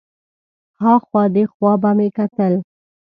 [0.81, 2.53] ها خوا دې خوا به مې کتل.